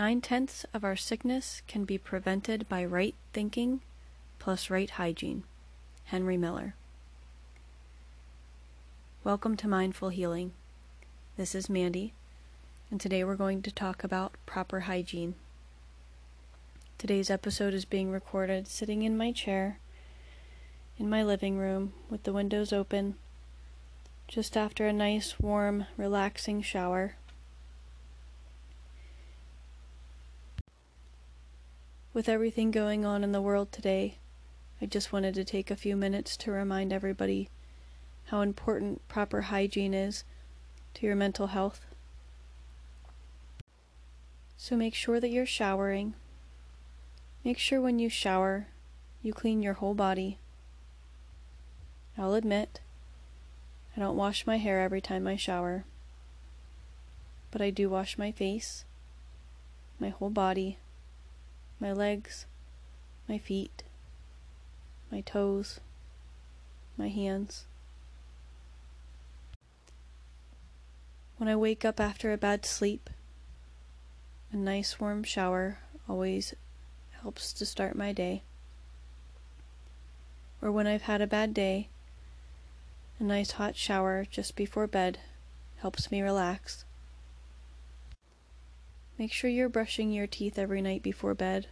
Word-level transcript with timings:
Nine 0.00 0.22
tenths 0.22 0.64
of 0.72 0.82
our 0.82 0.96
sickness 0.96 1.60
can 1.68 1.84
be 1.84 1.98
prevented 1.98 2.66
by 2.70 2.86
right 2.86 3.14
thinking 3.34 3.82
plus 4.38 4.70
right 4.70 4.88
hygiene. 4.88 5.44
Henry 6.04 6.38
Miller. 6.38 6.74
Welcome 9.24 9.58
to 9.58 9.68
Mindful 9.68 10.08
Healing. 10.08 10.52
This 11.36 11.54
is 11.54 11.68
Mandy, 11.68 12.14
and 12.90 12.98
today 12.98 13.22
we're 13.24 13.34
going 13.34 13.60
to 13.60 13.70
talk 13.70 14.02
about 14.02 14.38
proper 14.46 14.80
hygiene. 14.80 15.34
Today's 16.96 17.28
episode 17.28 17.74
is 17.74 17.84
being 17.84 18.10
recorded 18.10 18.68
sitting 18.68 19.02
in 19.02 19.18
my 19.18 19.32
chair 19.32 19.80
in 20.98 21.10
my 21.10 21.22
living 21.22 21.58
room 21.58 21.92
with 22.08 22.22
the 22.22 22.32
windows 22.32 22.72
open, 22.72 23.16
just 24.28 24.56
after 24.56 24.86
a 24.86 24.94
nice, 24.94 25.38
warm, 25.38 25.84
relaxing 25.98 26.62
shower. 26.62 27.16
With 32.20 32.28
everything 32.28 32.70
going 32.70 33.06
on 33.06 33.24
in 33.24 33.32
the 33.32 33.40
world 33.40 33.72
today, 33.72 34.18
I 34.78 34.84
just 34.84 35.10
wanted 35.10 35.32
to 35.36 35.42
take 35.42 35.70
a 35.70 35.74
few 35.74 35.96
minutes 35.96 36.36
to 36.36 36.50
remind 36.50 36.92
everybody 36.92 37.48
how 38.26 38.42
important 38.42 39.08
proper 39.08 39.40
hygiene 39.40 39.94
is 39.94 40.24
to 40.92 41.06
your 41.06 41.16
mental 41.16 41.46
health. 41.46 41.86
So 44.58 44.76
make 44.76 44.94
sure 44.94 45.18
that 45.18 45.30
you're 45.30 45.46
showering. 45.46 46.12
Make 47.42 47.56
sure 47.56 47.80
when 47.80 47.98
you 47.98 48.10
shower, 48.10 48.66
you 49.22 49.32
clean 49.32 49.62
your 49.62 49.72
whole 49.80 49.94
body. 49.94 50.36
I'll 52.18 52.34
admit, 52.34 52.80
I 53.96 54.00
don't 54.00 54.18
wash 54.18 54.46
my 54.46 54.58
hair 54.58 54.82
every 54.82 55.00
time 55.00 55.26
I 55.26 55.36
shower, 55.36 55.84
but 57.50 57.62
I 57.62 57.70
do 57.70 57.88
wash 57.88 58.18
my 58.18 58.30
face, 58.30 58.84
my 59.98 60.10
whole 60.10 60.28
body 60.28 60.76
my 61.80 61.92
legs, 61.92 62.46
my 63.28 63.38
feet, 63.38 63.82
my 65.10 65.22
toes, 65.22 65.80
my 66.96 67.08
hands. 67.08 67.64
When 71.38 71.48
I 71.48 71.56
wake 71.56 71.84
up 71.86 71.98
after 71.98 72.32
a 72.32 72.36
bad 72.36 72.66
sleep, 72.66 73.08
a 74.52 74.56
nice 74.56 75.00
warm 75.00 75.24
shower 75.24 75.78
always 76.06 76.54
helps 77.22 77.52
to 77.54 77.64
start 77.64 77.96
my 77.96 78.12
day. 78.12 78.42
Or 80.60 80.70
when 80.70 80.86
I've 80.86 81.02
had 81.02 81.22
a 81.22 81.26
bad 81.26 81.54
day, 81.54 81.88
a 83.18 83.22
nice 83.22 83.52
hot 83.52 83.76
shower 83.76 84.26
just 84.30 84.54
before 84.54 84.86
bed 84.86 85.18
helps 85.78 86.10
me 86.10 86.20
relax. 86.20 86.84
Make 89.20 89.34
sure 89.34 89.50
you're 89.50 89.68
brushing 89.68 90.12
your 90.12 90.26
teeth 90.26 90.58
every 90.58 90.80
night 90.80 91.02
before 91.02 91.34
bed. 91.34 91.66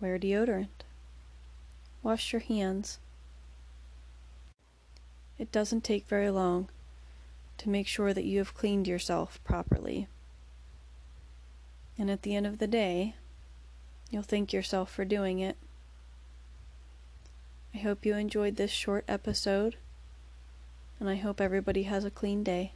Wear 0.00 0.16
deodorant. 0.16 0.84
Wash 2.04 2.32
your 2.32 2.38
hands. 2.38 3.00
It 5.40 5.50
doesn't 5.50 5.82
take 5.82 6.06
very 6.06 6.30
long 6.30 6.68
to 7.58 7.68
make 7.68 7.88
sure 7.88 8.14
that 8.14 8.22
you 8.22 8.38
have 8.38 8.54
cleaned 8.54 8.86
yourself 8.86 9.40
properly. 9.42 10.06
And 11.98 12.08
at 12.08 12.22
the 12.22 12.36
end 12.36 12.46
of 12.46 12.58
the 12.58 12.68
day, 12.68 13.16
you'll 14.08 14.22
thank 14.22 14.52
yourself 14.52 14.88
for 14.88 15.04
doing 15.04 15.40
it. 15.40 15.56
I 17.74 17.78
hope 17.78 18.06
you 18.06 18.14
enjoyed 18.14 18.54
this 18.54 18.70
short 18.70 19.04
episode, 19.08 19.78
and 21.00 21.10
I 21.10 21.16
hope 21.16 21.40
everybody 21.40 21.82
has 21.82 22.04
a 22.04 22.10
clean 22.10 22.44
day. 22.44 22.74